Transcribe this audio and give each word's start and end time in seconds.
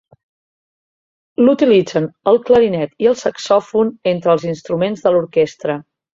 L'utilitzen 1.45 2.07
el 2.31 2.39
clarinet 2.47 2.97
i 3.07 3.11
el 3.13 3.19
saxòfon 3.21 3.93
entre 4.15 4.35
els 4.35 4.49
instruments 4.55 5.07
de 5.07 5.15
l'orquestra. 5.19 5.79